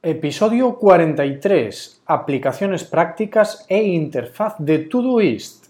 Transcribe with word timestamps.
Episodio 0.00 0.76
43. 0.76 2.02
Aplicaciones 2.06 2.84
prácticas 2.84 3.66
e 3.68 3.82
interfaz 3.82 4.54
de 4.60 4.78
Todoist. 4.78 5.66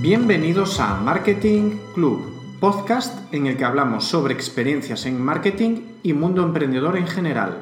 Bienvenidos 0.00 0.80
a 0.80 0.94
Marketing 0.94 1.76
Club, 1.92 2.22
podcast 2.60 3.30
en 3.34 3.48
el 3.48 3.58
que 3.58 3.66
hablamos 3.66 4.04
sobre 4.04 4.32
experiencias 4.32 5.04
en 5.04 5.20
marketing 5.20 5.98
y 6.02 6.14
mundo 6.14 6.42
emprendedor 6.42 6.96
en 6.96 7.06
general. 7.06 7.58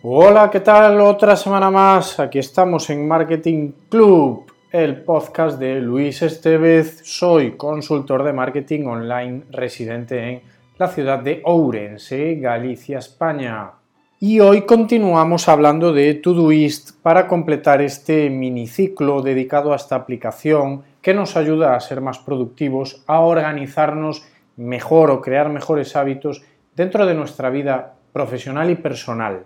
Hola, 0.00 0.48
¿qué 0.50 0.60
tal? 0.60 0.98
Otra 1.02 1.36
semana 1.36 1.70
más. 1.70 2.18
Aquí 2.18 2.38
estamos 2.38 2.88
en 2.88 3.06
Marketing 3.06 3.72
Club, 3.90 4.50
el 4.72 5.02
podcast 5.02 5.58
de 5.58 5.82
Luis 5.82 6.22
Estevez. 6.22 7.02
Soy 7.04 7.58
consultor 7.58 8.24
de 8.24 8.32
marketing 8.32 8.86
online 8.86 9.42
residente 9.50 10.26
en 10.26 10.53
la 10.76 10.88
ciudad 10.88 11.20
de 11.20 11.40
Ourense, 11.44 12.34
Galicia, 12.36 12.98
España. 12.98 13.70
Y 14.18 14.40
hoy 14.40 14.62
continuamos 14.62 15.48
hablando 15.48 15.92
de 15.92 16.14
Todoist 16.14 17.00
para 17.00 17.28
completar 17.28 17.80
este 17.80 18.28
miniciclo 18.28 19.22
dedicado 19.22 19.72
a 19.72 19.76
esta 19.76 19.94
aplicación 19.94 20.82
que 21.00 21.14
nos 21.14 21.36
ayuda 21.36 21.76
a 21.76 21.80
ser 21.80 22.00
más 22.00 22.18
productivos, 22.18 23.04
a 23.06 23.20
organizarnos 23.20 24.26
mejor 24.56 25.10
o 25.10 25.20
crear 25.20 25.48
mejores 25.48 25.94
hábitos 25.94 26.42
dentro 26.74 27.06
de 27.06 27.14
nuestra 27.14 27.50
vida 27.50 27.94
profesional 28.12 28.70
y 28.70 28.74
personal. 28.74 29.44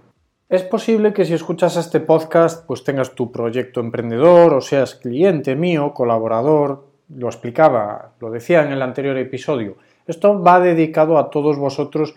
Es 0.49 0.63
posible 0.63 1.13
que 1.13 1.27
si 1.27 1.35
escuchas 1.35 1.77
este 1.77 2.01
podcast 2.01 2.67
pues 2.67 2.85
tengas 2.85 3.15
tu 3.15 3.31
proyecto 3.31 3.81
emprendedor 3.81 4.55
o 4.55 4.61
seas 4.63 4.95
cliente 4.95 5.57
mío, 5.57 5.93
colaborador, 5.93 6.87
lo 7.15 7.27
explicaba, 7.27 8.13
lo 8.21 8.31
decía 8.31 8.63
en 8.63 8.73
el 8.73 8.81
anterior 8.81 9.17
episodio, 9.19 9.77
esto 10.09 10.43
va 10.43 10.59
dedicado 10.59 11.19
a 11.19 11.31
todos 11.31 11.59
vosotros 11.59 12.15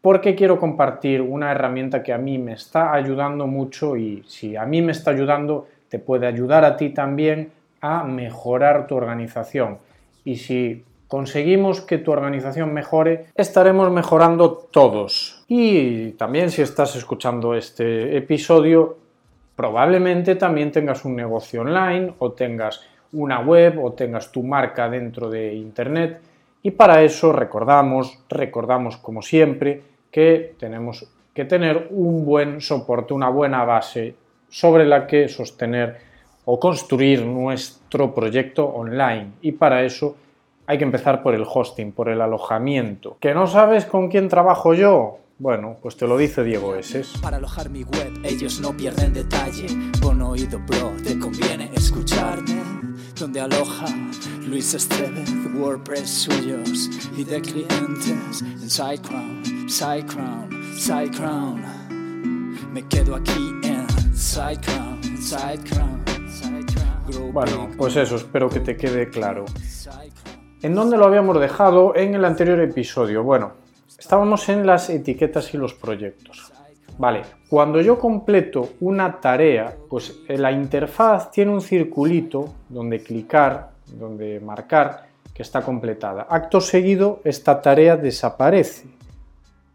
porque 0.00 0.34
quiero 0.34 0.58
compartir 0.58 1.20
una 1.20 1.52
herramienta 1.52 2.02
que 2.02 2.12
a 2.12 2.18
mí 2.18 2.38
me 2.38 2.52
está 2.52 2.92
ayudando 2.92 3.46
mucho 3.46 3.96
y 3.96 4.24
si 4.26 4.56
a 4.56 4.64
mí 4.64 4.80
me 4.80 4.92
está 4.92 5.10
ayudando, 5.10 5.66
te 5.88 5.98
puede 5.98 6.26
ayudar 6.26 6.64
a 6.64 6.76
ti 6.76 6.90
también 6.90 7.50
a 7.80 8.04
mejorar 8.04 8.86
tu 8.86 8.96
organización. 8.96 9.78
Y 10.24 10.36
si 10.36 10.84
conseguimos 11.08 11.80
que 11.80 11.98
tu 11.98 12.12
organización 12.12 12.72
mejore, 12.72 13.26
estaremos 13.34 13.90
mejorando 13.90 14.52
todos. 14.70 15.44
Y 15.48 16.12
también 16.12 16.50
si 16.50 16.62
estás 16.62 16.96
escuchando 16.96 17.54
este 17.54 18.16
episodio, 18.16 18.96
probablemente 19.56 20.36
también 20.36 20.72
tengas 20.72 21.04
un 21.04 21.16
negocio 21.16 21.60
online 21.62 22.14
o 22.18 22.32
tengas 22.32 22.80
una 23.12 23.40
web 23.40 23.84
o 23.84 23.92
tengas 23.92 24.32
tu 24.32 24.42
marca 24.42 24.88
dentro 24.88 25.28
de 25.28 25.54
Internet 25.54 26.20
y 26.66 26.72
para 26.72 27.04
eso 27.04 27.32
recordamos, 27.32 28.18
recordamos 28.28 28.96
como 28.96 29.22
siempre, 29.22 29.84
que 30.10 30.56
tenemos 30.58 31.06
que 31.32 31.44
tener 31.44 31.86
un 31.90 32.24
buen 32.24 32.60
soporte, 32.60 33.14
una 33.14 33.28
buena 33.28 33.64
base 33.64 34.16
sobre 34.48 34.84
la 34.84 35.06
que 35.06 35.28
sostener 35.28 35.96
o 36.44 36.58
construir 36.58 37.24
nuestro 37.24 38.12
proyecto 38.12 38.66
online. 38.66 39.34
Y 39.42 39.52
para 39.52 39.84
eso 39.84 40.16
hay 40.66 40.76
que 40.76 40.82
empezar 40.82 41.22
por 41.22 41.36
el 41.36 41.46
hosting, 41.48 41.92
por 41.92 42.08
el 42.08 42.20
alojamiento. 42.20 43.16
¿Que 43.20 43.32
no 43.32 43.46
sabes 43.46 43.86
con 43.86 44.08
quién 44.08 44.26
trabajo 44.26 44.74
yo? 44.74 45.18
Bueno, 45.38 45.76
pues 45.82 45.98
te 45.98 46.06
lo 46.06 46.16
dice 46.16 46.42
Diego 46.42 46.76
Eses. 46.76 47.12
Para 47.20 47.36
alojar 47.36 47.68
mi 47.68 47.84
web, 47.84 48.20
ellos 48.24 48.58
no 48.58 48.74
pierden 48.74 49.12
detalle. 49.12 49.66
Pon 50.00 50.22
oído, 50.22 50.58
bro, 50.60 50.92
te 51.04 51.18
conviene 51.18 51.70
escucharme. 51.74 52.62
Donde 53.20 53.40
aloja 53.40 53.86
Luis 54.48 54.72
Estevez, 54.72 55.28
WordPress 55.54 56.08
suyos 56.08 56.88
y 57.18 57.24
de 57.24 57.42
clientes 57.42 58.40
en 58.40 58.70
SiteGround, 58.70 59.68
SiteGround, 59.68 60.74
SiteGround. 60.74 62.72
Me 62.72 62.88
quedo 62.88 63.16
aquí 63.16 63.52
en 63.62 63.86
SiteGround, 64.16 65.18
SiteGround, 65.18 66.30
SiteGround. 66.30 67.32
Bueno, 67.34 67.68
pues 67.76 67.94
eso, 67.96 68.16
espero 68.16 68.48
que 68.48 68.60
te 68.60 68.74
quede 68.74 69.10
claro. 69.10 69.44
¿En 70.62 70.74
dónde 70.74 70.96
lo 70.96 71.04
habíamos 71.04 71.38
dejado 71.38 71.94
en 71.94 72.14
el 72.14 72.24
anterior 72.24 72.58
episodio? 72.60 73.22
Bueno, 73.22 73.65
estábamos 73.98 74.48
en 74.48 74.66
las 74.66 74.90
etiquetas 74.90 75.52
y 75.54 75.56
los 75.58 75.74
proyectos. 75.74 76.52
Vale, 76.98 77.22
cuando 77.48 77.80
yo 77.80 77.98
completo 77.98 78.70
una 78.80 79.20
tarea, 79.20 79.74
pues 79.88 80.20
la 80.28 80.50
interfaz 80.50 81.30
tiene 81.30 81.52
un 81.52 81.60
circulito 81.60 82.54
donde 82.68 83.02
clicar, 83.02 83.70
donde 83.86 84.40
marcar 84.40 85.06
que 85.34 85.42
está 85.42 85.60
completada. 85.60 86.26
Acto 86.30 86.62
seguido, 86.62 87.20
esta 87.24 87.60
tarea 87.60 87.98
desaparece. 87.98 88.88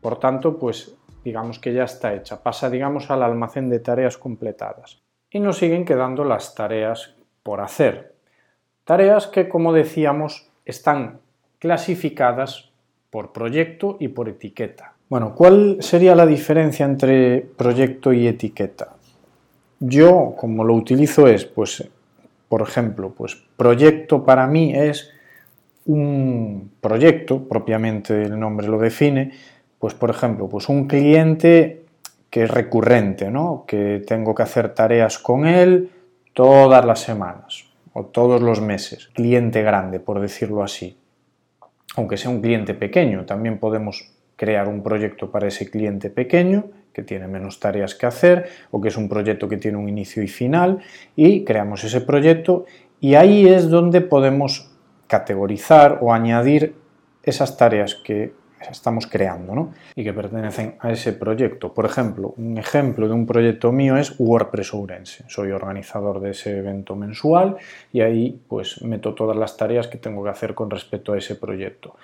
Por 0.01 0.17
tanto, 0.17 0.57
pues 0.57 0.95
digamos 1.23 1.59
que 1.59 1.73
ya 1.73 1.83
está 1.83 2.15
hecha. 2.15 2.41
Pasa, 2.41 2.71
digamos, 2.71 3.11
al 3.11 3.21
almacén 3.21 3.69
de 3.69 3.79
tareas 3.79 4.17
completadas. 4.17 5.03
Y 5.29 5.39
nos 5.39 5.57
siguen 5.57 5.85
quedando 5.85 6.23
las 6.23 6.55
tareas 6.55 7.15
por 7.43 7.61
hacer. 7.61 8.15
Tareas 8.83 9.27
que, 9.27 9.47
como 9.47 9.71
decíamos, 9.73 10.49
están 10.65 11.21
clasificadas 11.59 12.70
por 13.11 13.31
proyecto 13.31 13.97
y 13.99 14.07
por 14.07 14.29
etiqueta. 14.29 14.95
Bueno, 15.09 15.35
¿cuál 15.35 15.77
sería 15.81 16.15
la 16.15 16.25
diferencia 16.25 16.85
entre 16.85 17.41
proyecto 17.41 18.13
y 18.13 18.27
etiqueta? 18.27 18.95
Yo, 19.79 20.33
como 20.37 20.63
lo 20.63 20.73
utilizo 20.73 21.27
es, 21.27 21.45
pues, 21.45 21.87
por 22.47 22.61
ejemplo, 22.61 23.13
pues 23.15 23.37
proyecto 23.57 24.23
para 24.23 24.47
mí 24.47 24.73
es 24.73 25.11
un 25.85 26.71
proyecto, 26.79 27.47
propiamente 27.47 28.23
el 28.23 28.39
nombre 28.39 28.67
lo 28.67 28.77
define, 28.77 29.31
pues 29.79 29.93
por 29.93 30.09
ejemplo, 30.09 30.47
pues 30.47 30.69
un 30.69 30.87
cliente 30.87 31.83
que 32.29 32.43
es 32.43 32.51
recurrente, 32.51 33.29
¿no? 33.29 33.65
Que 33.67 34.03
tengo 34.05 34.33
que 34.33 34.43
hacer 34.43 34.73
tareas 34.73 35.17
con 35.19 35.45
él 35.45 35.89
todas 36.33 36.85
las 36.85 36.99
semanas 36.99 37.65
o 37.93 38.05
todos 38.05 38.41
los 38.41 38.61
meses. 38.61 39.09
Cliente 39.13 39.61
grande, 39.63 39.99
por 39.99 40.19
decirlo 40.21 40.63
así. 40.63 40.95
Aunque 41.95 42.17
sea 42.17 42.31
un 42.31 42.41
cliente 42.41 42.73
pequeño, 42.73 43.25
también 43.25 43.57
podemos 43.57 44.11
crear 44.35 44.67
un 44.67 44.81
proyecto 44.81 45.29
para 45.29 45.47
ese 45.47 45.69
cliente 45.69 46.09
pequeño 46.09 46.65
que 46.93 47.03
tiene 47.03 47.27
menos 47.27 47.59
tareas 47.59 47.95
que 47.95 48.05
hacer 48.05 48.49
o 48.71 48.81
que 48.81 48.87
es 48.89 48.97
un 48.97 49.07
proyecto 49.07 49.47
que 49.47 49.57
tiene 49.57 49.77
un 49.77 49.87
inicio 49.87 50.23
y 50.23 50.27
final 50.27 50.79
y 51.15 51.43
creamos 51.43 51.83
ese 51.83 52.01
proyecto 52.01 52.65
y 52.99 53.15
ahí 53.15 53.47
es 53.47 53.69
donde 53.69 54.01
podemos 54.01 54.71
categorizar 55.07 55.99
o 56.01 56.13
añadir 56.13 56.75
esas 57.23 57.57
tareas 57.57 57.95
que 57.95 58.33
estamos 58.69 59.07
creando 59.07 59.55
¿no? 59.55 59.73
y 59.95 60.03
que 60.03 60.13
pertenecen 60.13 60.75
a 60.79 60.91
ese 60.91 61.13
proyecto. 61.13 61.73
Por 61.73 61.85
ejemplo, 61.85 62.33
un 62.37 62.57
ejemplo 62.57 63.07
de 63.07 63.13
un 63.13 63.25
proyecto 63.25 63.71
mío 63.71 63.97
es 63.97 64.15
WordPress 64.19 64.73
Ourense. 64.73 65.23
Soy 65.27 65.51
organizador 65.51 66.19
de 66.19 66.31
ese 66.31 66.57
evento 66.57 66.95
mensual 66.95 67.57
y 67.91 68.01
ahí 68.01 68.39
pues 68.47 68.81
meto 68.83 69.13
todas 69.13 69.37
las 69.37 69.57
tareas 69.57 69.87
que 69.87 69.97
tengo 69.97 70.23
que 70.23 70.29
hacer 70.29 70.53
con 70.53 70.69
respecto 70.69 71.13
a 71.13 71.17
ese 71.17 71.35
proyecto 71.35 71.95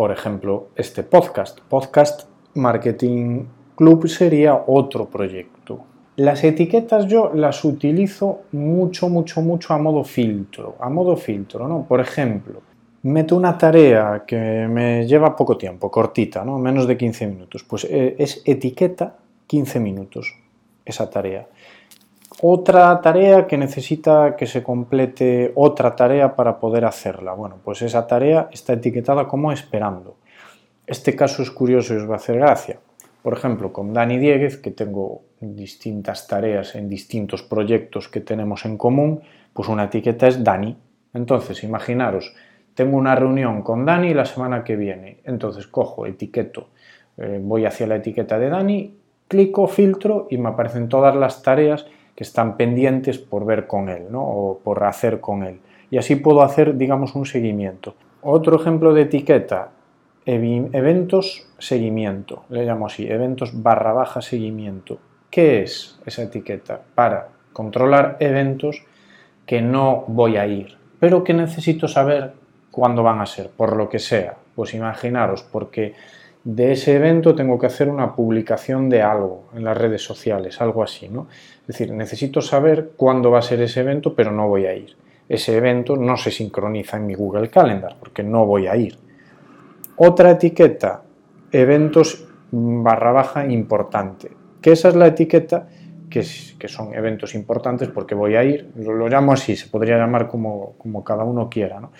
por 0.00 0.12
ejemplo, 0.12 0.68
este 0.76 1.02
podcast. 1.02 1.60
Podcast 1.60 2.22
Marketing 2.54 3.44
Club 3.76 4.08
sería 4.08 4.64
otro 4.66 5.10
proyecto. 5.10 5.80
Las 6.16 6.42
etiquetas 6.42 7.06
yo 7.06 7.32
las 7.34 7.62
utilizo 7.66 8.44
mucho, 8.52 9.10
mucho, 9.10 9.42
mucho 9.42 9.74
a 9.74 9.78
modo 9.78 10.02
filtro. 10.02 10.76
A 10.80 10.88
modo 10.88 11.18
filtro, 11.18 11.68
¿no? 11.68 11.84
Por 11.86 12.00
ejemplo, 12.00 12.62
meto 13.02 13.36
una 13.36 13.56
tarea 13.56 14.24
que 14.26 14.66
me 14.68 15.06
lleva 15.06 15.34
poco 15.34 15.56
tiempo, 15.56 15.90
cortita, 15.90 16.44
¿no? 16.44 16.58
Menos 16.58 16.86
de 16.86 16.96
15 16.96 17.26
minutos. 17.26 17.64
Pues 17.64 17.84
eh, 17.84 18.16
es 18.18 18.42
etiqueta 18.44 19.16
15 19.46 19.80
minutos 19.80 20.34
esa 20.84 21.08
tarea. 21.08 21.46
Otra 22.42 23.00
tarea 23.00 23.46
que 23.46 23.58
necesita 23.58 24.34
que 24.36 24.46
se 24.46 24.62
complete 24.62 25.52
otra 25.54 25.94
tarea 25.94 26.34
para 26.34 26.58
poder 26.58 26.84
hacerla. 26.84 27.34
Bueno, 27.34 27.56
pues 27.62 27.82
esa 27.82 28.06
tarea 28.06 28.48
está 28.50 28.74
etiquetada 28.74 29.26
como 29.26 29.52
esperando. 29.52 30.16
Este 30.86 31.14
caso 31.14 31.42
es 31.42 31.50
curioso 31.50 31.94
y 31.94 31.98
os 31.98 32.08
va 32.08 32.14
a 32.14 32.16
hacer 32.16 32.36
gracia. 32.36 32.78
Por 33.22 33.34
ejemplo, 33.34 33.72
con 33.72 33.92
Dani 33.92 34.18
Dieguez, 34.18 34.56
que 34.56 34.70
tengo 34.70 35.22
distintas 35.40 36.26
tareas 36.26 36.74
en 36.74 36.88
distintos 36.88 37.42
proyectos 37.42 38.08
que 38.08 38.20
tenemos 38.20 38.64
en 38.64 38.78
común, 38.78 39.20
pues 39.52 39.68
una 39.68 39.84
etiqueta 39.84 40.26
es 40.26 40.42
Dani. 40.42 40.76
Entonces, 41.12 41.62
imaginaros, 41.62 42.34
tengo 42.74 42.96
una 42.96 43.14
reunión 43.14 43.62
con 43.62 43.84
Dani 43.84 44.14
la 44.14 44.24
semana 44.24 44.64
que 44.64 44.76
viene. 44.76 45.18
Entonces 45.24 45.66
cojo, 45.66 46.06
etiqueto, 46.06 46.68
eh, 47.16 47.40
voy 47.42 47.64
hacia 47.66 47.86
la 47.86 47.96
etiqueta 47.96 48.38
de 48.38 48.48
Dani, 48.48 48.94
clico, 49.28 49.66
filtro 49.66 50.26
y 50.30 50.38
me 50.38 50.48
aparecen 50.48 50.88
todas 50.88 51.14
las 51.14 51.42
tareas 51.42 51.86
que 52.14 52.24
están 52.24 52.56
pendientes 52.56 53.18
por 53.18 53.44
ver 53.44 53.66
con 53.66 53.88
él 53.88 54.04
¿no? 54.10 54.22
o 54.22 54.58
por 54.58 54.84
hacer 54.84 55.20
con 55.20 55.42
él. 55.42 55.60
Y 55.90 55.98
así 55.98 56.16
puedo 56.16 56.42
hacer, 56.42 56.76
digamos, 56.76 57.14
un 57.14 57.26
seguimiento. 57.26 57.94
Otro 58.22 58.56
ejemplo 58.56 58.92
de 58.92 59.02
etiqueta, 59.02 59.70
eventos 60.26 61.48
seguimiento, 61.58 62.44
le 62.48 62.64
llamo 62.64 62.86
así, 62.86 63.06
eventos 63.06 63.62
barra 63.62 63.92
baja 63.92 64.20
seguimiento. 64.20 64.98
¿Qué 65.30 65.62
es 65.62 65.98
esa 66.06 66.22
etiqueta? 66.22 66.80
Para 66.94 67.28
controlar 67.52 68.16
eventos 68.20 68.84
que 69.46 69.62
no 69.62 70.04
voy 70.06 70.36
a 70.36 70.46
ir, 70.46 70.76
pero 70.98 71.24
que 71.24 71.34
necesito 71.34 71.88
saber 71.88 72.34
cuándo 72.70 73.02
van 73.02 73.20
a 73.20 73.26
ser, 73.26 73.50
por 73.50 73.76
lo 73.76 73.88
que 73.88 73.98
sea. 73.98 74.36
Pues 74.54 74.74
imaginaros, 74.74 75.42
porque 75.42 75.94
de 76.44 76.72
ese 76.72 76.96
evento 76.96 77.34
tengo 77.34 77.58
que 77.58 77.66
hacer 77.66 77.88
una 77.88 78.14
publicación 78.14 78.88
de 78.88 79.02
algo 79.02 79.44
en 79.54 79.64
las 79.64 79.76
redes 79.76 80.02
sociales, 80.02 80.60
algo 80.60 80.82
así, 80.82 81.08
¿no? 81.08 81.28
Es 81.62 81.66
decir, 81.66 81.92
necesito 81.92 82.40
saber 82.40 82.92
cuándo 82.96 83.30
va 83.30 83.40
a 83.40 83.42
ser 83.42 83.60
ese 83.60 83.80
evento, 83.80 84.14
pero 84.14 84.32
no 84.32 84.48
voy 84.48 84.66
a 84.66 84.74
ir. 84.74 84.96
Ese 85.28 85.56
evento 85.56 85.96
no 85.96 86.16
se 86.16 86.30
sincroniza 86.30 86.96
en 86.96 87.06
mi 87.06 87.14
Google 87.14 87.50
Calendar 87.50 87.96
porque 87.98 88.22
no 88.22 88.46
voy 88.46 88.66
a 88.66 88.76
ir. 88.76 88.98
Otra 89.96 90.30
etiqueta, 90.32 91.02
eventos 91.52 92.26
barra 92.50 93.12
baja 93.12 93.46
importante, 93.46 94.30
que 94.60 94.72
esa 94.72 94.88
es 94.88 94.96
la 94.96 95.06
etiqueta 95.06 95.68
que, 96.08 96.22
son 96.68 96.94
eventos 96.94 97.34
importantes 97.34 97.88
porque 97.88 98.14
voy 98.14 98.34
a 98.34 98.42
ir, 98.42 98.72
lo, 98.76 99.08
llamo 99.08 99.32
así, 99.32 99.56
se 99.56 99.68
podría 99.68 99.96
llamar 99.96 100.26
como, 100.26 100.74
como 100.78 101.04
cada 101.04 101.22
uno 101.22 101.48
quiera, 101.48 101.80
¿no? 101.80 101.92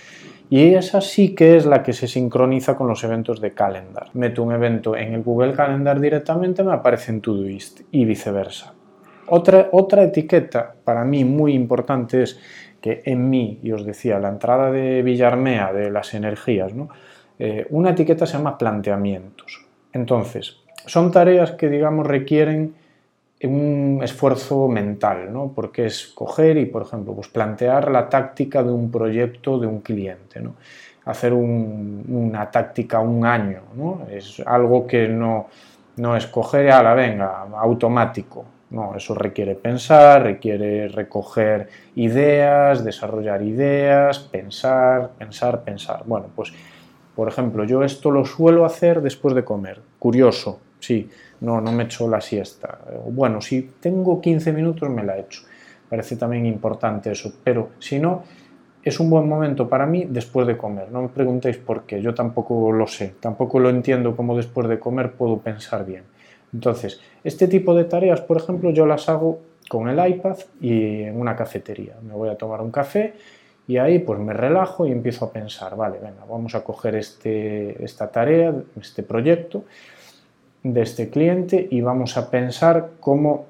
Y 0.50 0.74
esa 0.74 1.00
sí 1.00 1.32
que 1.36 1.56
es 1.56 1.64
la 1.64 1.84
que 1.84 1.92
se 1.92 2.08
sincroniza 2.08 2.76
con 2.76 2.88
los 2.88 3.04
eventos 3.04 3.40
de 3.40 3.54
Calendar. 3.54 4.08
Meto 4.14 4.42
un 4.42 4.52
evento 4.52 4.96
en 4.96 5.14
el 5.14 5.22
Google 5.22 5.52
Calendar 5.52 6.00
directamente, 6.00 6.64
me 6.64 6.72
aparece 6.72 7.12
en 7.12 7.20
Todoist 7.20 7.82
y 7.92 8.04
viceversa. 8.04 8.74
Otra, 9.28 9.68
otra 9.70 10.02
etiqueta 10.02 10.74
para 10.82 11.04
mí 11.04 11.24
muy 11.24 11.54
importante 11.54 12.24
es 12.24 12.40
que 12.80 13.00
en 13.04 13.30
mí, 13.30 13.60
y 13.62 13.70
os 13.70 13.86
decía, 13.86 14.18
la 14.18 14.28
entrada 14.28 14.72
de 14.72 15.02
Villarmea 15.02 15.72
de 15.72 15.88
las 15.88 16.14
energías. 16.14 16.72
Eh, 17.38 17.68
una 17.70 17.90
etiqueta 17.90 18.26
se 18.26 18.36
llama 18.36 18.58
planteamientos. 18.58 19.64
Entonces, 19.92 20.56
son 20.84 21.12
tareas 21.12 21.52
que, 21.52 21.68
digamos, 21.68 22.08
requieren 22.08 22.74
un 23.48 24.00
esfuerzo 24.02 24.68
mental, 24.68 25.32
¿no? 25.32 25.52
porque 25.54 25.86
es 25.86 26.08
coger 26.08 26.58
y, 26.58 26.66
por 26.66 26.82
ejemplo, 26.82 27.14
pues 27.14 27.28
plantear 27.28 27.90
la 27.90 28.08
táctica 28.08 28.62
de 28.62 28.70
un 28.70 28.90
proyecto 28.90 29.58
de 29.58 29.66
un 29.66 29.80
cliente, 29.80 30.40
¿no? 30.40 30.54
hacer 31.06 31.32
una 31.32 32.50
táctica 32.50 33.00
un 33.00 33.24
año, 33.24 33.62
¿no? 33.74 34.06
es 34.10 34.40
algo 34.44 34.86
que 34.86 35.08
no, 35.08 35.48
no 35.96 36.16
es 36.16 36.26
coger 36.26 36.70
a 36.70 36.82
la 36.82 36.94
venga, 36.94 37.46
automático, 37.56 38.44
no, 38.70 38.94
eso 38.94 39.14
requiere 39.14 39.56
pensar, 39.56 40.22
requiere 40.22 40.86
recoger 40.88 41.68
ideas, 41.96 42.84
desarrollar 42.84 43.42
ideas, 43.42 44.20
pensar, 44.20 45.10
pensar, 45.18 45.64
pensar. 45.64 46.04
Bueno, 46.06 46.26
pues, 46.36 46.52
por 47.16 47.26
ejemplo, 47.26 47.64
yo 47.64 47.82
esto 47.82 48.12
lo 48.12 48.24
suelo 48.24 48.64
hacer 48.64 49.02
después 49.02 49.34
de 49.34 49.44
comer. 49.44 49.80
Curioso, 49.98 50.60
sí, 50.80 51.08
no, 51.40 51.60
no 51.60 51.72
me 51.72 51.84
echo 51.84 52.08
la 52.08 52.20
siesta. 52.20 52.78
Bueno, 53.06 53.40
si 53.40 53.62
tengo 53.80 54.20
15 54.20 54.52
minutos 54.52 54.88
me 54.90 55.04
la 55.04 55.18
echo. 55.18 55.42
Parece 55.88 56.16
también 56.16 56.46
importante 56.46 57.10
eso, 57.10 57.32
pero 57.44 57.70
si 57.78 57.98
no, 57.98 58.22
es 58.82 58.98
un 58.98 59.10
buen 59.10 59.28
momento 59.28 59.68
para 59.68 59.86
mí 59.86 60.06
después 60.08 60.46
de 60.46 60.56
comer. 60.56 60.90
No 60.90 61.02
me 61.02 61.08
preguntéis 61.08 61.58
por 61.58 61.82
qué, 61.84 62.00
yo 62.00 62.14
tampoco 62.14 62.72
lo 62.72 62.86
sé, 62.86 63.14
tampoco 63.20 63.58
lo 63.58 63.70
entiendo 63.70 64.16
cómo 64.16 64.36
después 64.36 64.68
de 64.68 64.78
comer 64.78 65.12
puedo 65.12 65.38
pensar 65.38 65.84
bien. 65.84 66.04
Entonces, 66.52 67.00
este 67.22 67.46
tipo 67.46 67.74
de 67.74 67.84
tareas, 67.84 68.20
por 68.20 68.38
ejemplo, 68.38 68.70
yo 68.70 68.86
las 68.86 69.08
hago 69.08 69.40
con 69.68 69.88
el 69.88 70.04
iPad 70.04 70.36
y 70.60 71.02
en 71.02 71.20
una 71.20 71.36
cafetería. 71.36 71.94
Me 72.02 72.14
voy 72.14 72.28
a 72.28 72.36
tomar 72.36 72.60
un 72.60 72.70
café 72.70 73.14
y 73.68 73.76
ahí 73.76 74.00
pues 74.00 74.18
me 74.18 74.32
relajo 74.32 74.86
y 74.86 74.90
empiezo 74.90 75.26
a 75.26 75.32
pensar, 75.32 75.76
vale, 75.76 75.98
venga, 75.98 76.24
vamos 76.28 76.54
a 76.54 76.64
coger 76.64 76.96
este, 76.96 77.84
esta 77.84 78.10
tarea, 78.10 78.52
este 78.80 79.02
proyecto 79.02 79.64
de 80.62 80.82
este 80.82 81.10
cliente 81.10 81.66
y 81.70 81.80
vamos 81.80 82.16
a 82.16 82.30
pensar 82.30 82.92
cómo 83.00 83.46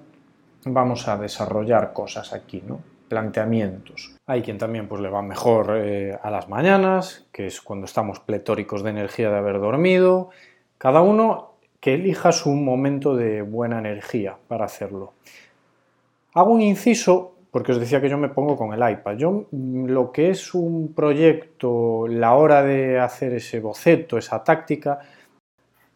vamos 0.65 1.09
a 1.09 1.17
desarrollar 1.17 1.93
cosas 1.93 2.33
aquí, 2.33 2.63
¿no? 2.67 2.81
planteamientos. 3.11 4.15
Hay 4.27 4.41
quien 4.41 4.57
también 4.57 4.87
pues, 4.87 5.03
le 5.03 5.09
va 5.09 5.21
mejor 5.21 5.77
eh, 5.77 6.17
a 6.23 6.31
las 6.31 6.49
mañanas, 6.49 7.27
que 7.33 7.49
es 7.49 7.61
cuando 7.61 7.87
estamos 7.87 8.21
pletóricos 8.21 8.85
de 8.85 8.91
energía 8.91 9.31
de 9.31 9.37
haber 9.37 9.59
dormido. 9.59 10.31
Cada 10.79 11.03
uno 11.03 11.55
que 11.81 11.95
elija 11.95 12.31
su 12.31 12.53
momento 12.53 13.17
de 13.17 13.43
buena 13.43 13.81
energía 13.81 14.37
para 14.47 14.67
hacerlo. 14.67 15.13
Hago 16.35 16.53
un 16.53 16.63
inciso 16.63 17.35
porque 17.51 17.73
os 17.73 17.81
decía 17.81 18.01
que 18.01 18.09
yo 18.09 18.17
me 18.17 18.29
pongo 18.29 18.57
con 18.57 18.73
el 18.73 18.91
iPad. 18.93 19.17
Yo 19.17 19.47
mm, 19.51 19.87
lo 19.87 20.13
que 20.13 20.31
es 20.31 20.55
un 20.55 20.95
proyecto, 20.95 22.07
la 22.07 22.35
hora 22.35 22.63
de 22.63 23.01
hacer 23.01 23.35
ese 23.35 23.59
boceto, 23.59 24.19
esa 24.19 24.45
táctica, 24.45 25.01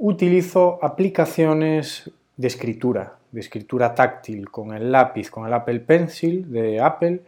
utilizo 0.06 0.78
aplicaciones 0.82 2.10
de 2.36 2.46
escritura, 2.46 3.14
de 3.32 3.40
escritura 3.40 3.94
táctil 3.94 4.50
con 4.50 4.74
el 4.74 4.92
lápiz, 4.92 5.30
con 5.30 5.46
el 5.46 5.54
Apple 5.54 5.80
Pencil 5.80 6.52
de 6.52 6.78
Apple, 6.78 7.22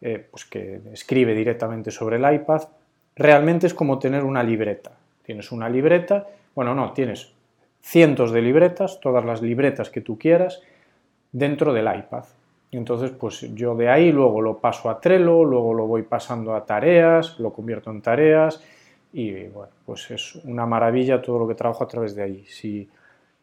eh, 0.00 0.28
pues 0.30 0.44
que 0.44 0.80
escribe 0.92 1.34
directamente 1.34 1.90
sobre 1.90 2.18
el 2.18 2.34
iPad. 2.34 2.68
Realmente 3.16 3.66
es 3.66 3.74
como 3.74 3.98
tener 3.98 4.22
una 4.22 4.44
libreta. 4.44 4.92
Tienes 5.24 5.50
una 5.50 5.68
libreta, 5.68 6.28
bueno, 6.54 6.72
no, 6.72 6.92
tienes 6.92 7.32
cientos 7.80 8.30
de 8.30 8.42
libretas, 8.42 9.00
todas 9.00 9.24
las 9.24 9.42
libretas 9.42 9.90
que 9.90 10.00
tú 10.00 10.16
quieras, 10.16 10.62
dentro 11.32 11.72
del 11.72 11.92
iPad. 11.92 12.26
Entonces, 12.70 13.10
pues 13.10 13.40
yo 13.54 13.74
de 13.74 13.88
ahí 13.88 14.12
luego 14.12 14.40
lo 14.40 14.58
paso 14.58 14.88
a 14.88 15.00
Trello, 15.00 15.44
luego 15.44 15.74
lo 15.74 15.88
voy 15.88 16.02
pasando 16.02 16.54
a 16.54 16.64
tareas, 16.64 17.40
lo 17.40 17.52
convierto 17.52 17.90
en 17.90 18.02
tareas 18.02 18.62
y 19.12 19.48
bueno, 19.48 19.72
pues 19.84 20.10
es 20.10 20.36
una 20.44 20.66
maravilla 20.66 21.20
todo 21.20 21.38
lo 21.38 21.48
que 21.48 21.54
trabajo 21.54 21.84
a 21.84 21.88
través 21.88 22.14
de 22.14 22.22
ahí. 22.22 22.44
Si, 22.46 22.88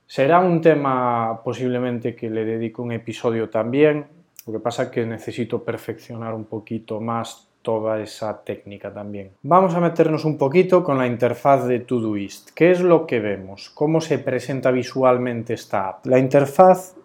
será 0.05 0.39
un 0.39 0.61
tema 0.61 1.41
posiblemente 1.43 2.15
que 2.15 2.29
le 2.29 2.45
dedico 2.45 2.81
un 2.81 2.93
episodio 2.93 3.49
también, 3.49 4.07
lo 4.45 4.53
que 4.53 4.59
pasa 4.59 4.83
es 4.83 4.89
que 4.89 5.05
necesito 5.05 5.63
perfeccionar 5.63 6.33
un 6.33 6.45
poquito 6.45 7.01
más 7.01 7.49
toda 7.61 7.99
esa 7.99 8.41
técnica 8.45 8.93
también. 8.93 9.31
Vamos 9.43 9.75
a 9.75 9.81
meternos 9.81 10.23
un 10.23 10.37
poquito 10.37 10.81
con 10.85 10.97
la 10.97 11.05
interfaz 11.05 11.67
de 11.67 11.81
Todoist. 11.81 12.51
¿Qué 12.55 12.71
es 12.71 12.79
lo 12.79 13.05
que 13.05 13.19
vemos? 13.19 13.69
¿Cómo 13.71 13.99
se 13.99 14.19
presenta 14.19 14.71
visualmente 14.71 15.53
esta 15.53 15.89
app? 15.89 16.05
La 16.05 16.17
interfaz 16.17 16.95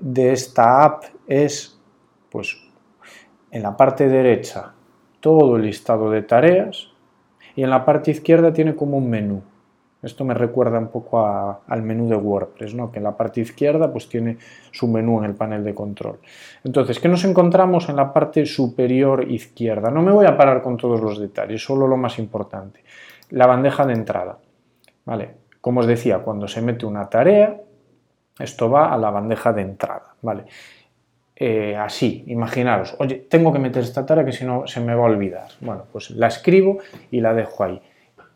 de 0.00 0.32
esta 0.32 0.84
app 0.84 1.04
es, 1.26 1.78
pues, 2.30 2.56
en 3.50 3.62
la 3.62 3.76
parte 3.76 4.08
derecha 4.08 4.72
todo 5.20 5.56
el 5.56 5.64
listado 5.64 6.10
de 6.10 6.22
tareas, 6.22 6.88
y 7.56 7.62
en 7.62 7.70
la 7.70 7.84
parte 7.84 8.12
izquierda 8.12 8.52
tiene 8.52 8.76
como 8.76 8.98
un 8.98 9.10
menú. 9.10 9.42
Esto 10.02 10.24
me 10.24 10.34
recuerda 10.34 10.78
un 10.78 10.88
poco 10.88 11.26
al 11.66 11.82
menú 11.82 12.08
de 12.08 12.16
WordPress, 12.16 12.74
¿no? 12.74 12.92
que 12.92 12.98
en 12.98 13.04
la 13.04 13.16
parte 13.16 13.40
izquierda 13.40 13.90
pues 13.90 14.08
tiene 14.08 14.36
su 14.70 14.86
menú 14.86 15.18
en 15.18 15.24
el 15.24 15.34
panel 15.34 15.64
de 15.64 15.74
control. 15.74 16.20
Entonces, 16.62 17.00
¿qué 17.00 17.08
nos 17.08 17.24
encontramos 17.24 17.88
en 17.88 17.96
la 17.96 18.12
parte 18.12 18.44
superior 18.46 19.28
izquierda? 19.28 19.90
No 19.90 20.02
me 20.02 20.12
voy 20.12 20.26
a 20.26 20.36
parar 20.36 20.62
con 20.62 20.76
todos 20.76 21.00
los 21.00 21.18
detalles, 21.18 21.64
solo 21.64 21.88
lo 21.88 21.96
más 21.96 22.18
importante. 22.18 22.84
La 23.30 23.46
bandeja 23.46 23.84
de 23.86 23.94
entrada. 23.94 24.38
¿Vale? 25.06 25.34
Como 25.60 25.80
os 25.80 25.86
decía, 25.86 26.18
cuando 26.18 26.46
se 26.46 26.60
mete 26.60 26.84
una 26.84 27.08
tarea, 27.08 27.60
esto 28.38 28.70
va 28.70 28.92
a 28.92 28.98
la 28.98 29.10
bandeja 29.10 29.52
de 29.52 29.62
entrada. 29.62 30.14
¿vale? 30.22 30.44
Eh, 31.38 31.76
así, 31.76 32.24
imaginaros, 32.28 32.96
oye, 32.98 33.26
tengo 33.28 33.52
que 33.52 33.58
meter 33.58 33.82
esta 33.82 34.06
tarea 34.06 34.24
que 34.24 34.32
si 34.32 34.46
no 34.46 34.66
se 34.66 34.80
me 34.80 34.94
va 34.94 35.02
a 35.02 35.10
olvidar. 35.10 35.48
Bueno, 35.60 35.84
pues 35.92 36.10
la 36.10 36.28
escribo 36.28 36.78
y 37.10 37.20
la 37.20 37.34
dejo 37.34 37.62
ahí. 37.62 37.80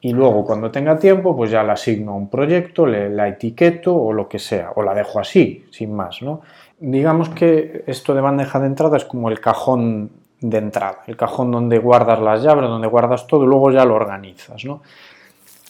Y 0.03 0.13
luego 0.13 0.45
cuando 0.45 0.71
tenga 0.71 0.99
tiempo, 0.99 1.35
pues 1.35 1.51
ya 1.51 1.63
la 1.63 1.75
asigno 1.75 2.13
a 2.13 2.15
un 2.15 2.29
proyecto, 2.29 2.87
le, 2.87 3.09
la 3.09 3.29
etiqueto 3.29 3.97
o 3.97 4.13
lo 4.13 4.29
que 4.29 4.39
sea, 4.39 4.73
o 4.75 4.83
la 4.83 4.95
dejo 4.95 5.19
así, 5.19 5.67
sin 5.71 5.95
más, 5.95 6.21
¿no? 6.21 6.43
Digamos 6.79 7.31
que 7.31 7.85
esto 7.87 8.15
de 8.15 8.21
bandeja 8.21 8.61
de 8.61 8.67
entrada 8.67 8.97
es 8.99 9.05
como 9.05 9.31
el 9.31 9.41
cajón 9.41 10.11
de 10.41 10.59
entrada, 10.59 10.99
el 11.07 11.17
cajón 11.17 11.51
donde 11.51 11.79
guardas 11.79 12.21
las 12.21 12.43
llaves, 12.43 12.69
donde 12.69 12.89
guardas 12.89 13.27
todo 13.27 13.45
y 13.45 13.47
luego 13.47 13.71
ya 13.71 13.85
lo 13.85 13.95
organizas, 13.95 14.65
¿no? 14.65 14.83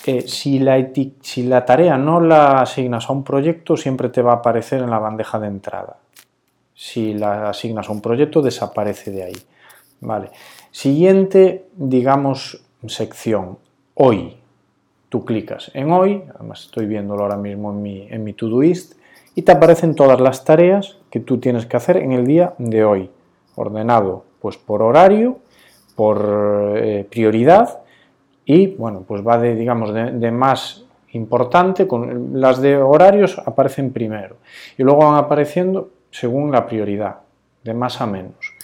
Eh, 0.06 0.22
si, 0.22 0.58
la 0.58 0.84
si 1.20 1.42
la 1.44 1.64
tarea 1.64 1.96
no 1.96 2.20
la 2.20 2.60
asignas 2.60 3.08
a 3.08 3.12
un 3.12 3.22
proyecto, 3.22 3.76
siempre 3.76 4.08
te 4.08 4.22
va 4.22 4.32
a 4.32 4.36
aparecer 4.36 4.82
en 4.82 4.90
la 4.90 4.98
bandeja 4.98 5.38
de 5.38 5.48
entrada 5.48 5.96
si 6.80 7.12
la 7.12 7.50
asignas 7.50 7.90
a 7.90 7.92
un 7.92 8.00
proyecto, 8.00 8.40
desaparece 8.40 9.10
de 9.10 9.22
ahí. 9.22 9.36
Vale. 10.00 10.30
Siguiente, 10.70 11.66
digamos, 11.76 12.64
sección. 12.86 13.58
Hoy. 13.92 14.38
Tú 15.10 15.26
clicas 15.26 15.70
en 15.74 15.92
hoy, 15.92 16.22
además 16.34 16.62
estoy 16.64 16.86
viéndolo 16.86 17.24
ahora 17.24 17.36
mismo 17.36 17.70
en 17.72 17.82
mi, 17.82 18.08
en 18.08 18.24
mi 18.24 18.32
Todoist, 18.32 18.94
y 19.34 19.42
te 19.42 19.52
aparecen 19.52 19.94
todas 19.94 20.20
las 20.22 20.42
tareas 20.44 20.96
que 21.10 21.20
tú 21.20 21.38
tienes 21.38 21.66
que 21.66 21.76
hacer 21.76 21.98
en 21.98 22.12
el 22.12 22.26
día 22.26 22.54
de 22.56 22.82
hoy, 22.82 23.10
ordenado 23.56 24.24
pues 24.40 24.56
por 24.56 24.80
horario, 24.80 25.40
por 25.96 26.76
eh, 26.76 27.06
prioridad 27.10 27.80
y 28.46 28.68
bueno, 28.68 29.04
pues 29.06 29.26
va 29.26 29.36
de 29.36 29.54
digamos 29.54 29.92
de, 29.92 30.12
de, 30.12 30.30
más 30.30 30.84
importante, 31.12 31.86
con 31.86 32.40
las 32.40 32.62
de 32.62 32.78
horarios 32.78 33.38
aparecen 33.44 33.92
primero 33.92 34.36
y 34.78 34.82
luego 34.82 35.00
van 35.00 35.16
apareciendo 35.16 35.90
según 36.10 36.50
la 36.50 36.66
prioridad, 36.66 37.16
de 37.62 37.74
más 37.74 38.00
a 38.00 38.06
menos. 38.06 38.54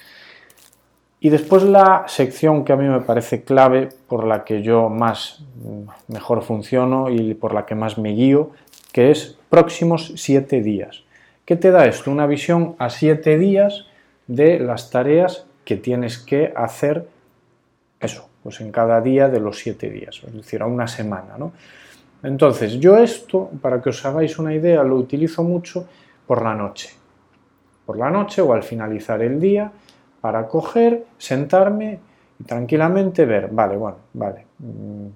Y 1.21 1.31
después 1.31 1.62
la 1.62 2.05
sección 2.07 2.65
que 2.65 2.73
a 2.73 2.76
mí 2.76 2.87
me 2.87 3.00
parece 3.00 3.43
clave, 3.43 3.88
por 4.07 4.25
la 4.25 4.45
que 4.45 4.62
yo 4.62 4.88
más 4.88 5.45
mm, 5.57 6.12
mejor 6.12 6.43
funciono 6.43 7.11
y 7.11 7.35
por 7.35 7.55
la 7.55 7.67
que 7.67 7.75
más 7.75 7.99
me 7.99 8.11
guío, 8.11 8.50
que 8.93 9.11
es 9.11 9.38
próximos 9.49 10.12
siete 10.17 10.62
días. 10.62 11.03
¿Qué 11.45 11.57
te 11.57 11.71
da 11.71 11.87
esto? 11.87 12.11
Una 12.11 12.26
visión 12.26 12.76
a 12.79 12.91
siete 12.91 13.38
días 13.38 13.87
de 14.26 14.59
las 14.59 14.91
tareas 14.91 15.47
que 15.65 15.76
tienes 15.76 16.19
que 16.19 16.53
hacer, 16.55 17.09
eso, 18.00 18.29
pues 18.43 18.61
en 18.61 18.71
cada 18.71 19.00
día 19.00 19.29
de 19.29 19.41
los 19.41 19.59
siete 19.59 19.91
días, 19.91 20.21
es 20.26 20.35
decir, 20.35 20.62
a 20.62 20.67
una 20.67 20.87
semana, 20.87 21.37
¿no? 21.38 21.53
Entonces, 22.23 22.75
yo 22.81 22.99
esto, 22.99 23.50
para 23.61 23.81
que 23.81 23.91
os 23.91 24.05
hagáis 24.05 24.38
una 24.38 24.55
idea, 24.55 24.83
lo 24.83 24.97
utilizo 24.97 25.43
mucho 25.43 25.88
por 26.26 26.43
la 26.43 26.55
noche. 26.55 26.91
Por 27.87 27.97
la 27.97 28.11
noche 28.11 28.43
o 28.43 28.52
al 28.52 28.62
finalizar 28.62 29.23
el 29.23 29.40
día, 29.40 29.73
para 30.21 30.49
coger, 30.49 31.07
sentarme 31.16 32.00
y 32.38 32.45
tranquilamente 32.45 33.25
ver, 33.25 33.49
vale, 33.50 33.76
bueno, 33.76 33.99
vale. 34.12 34.47
Mm, 34.59 35.07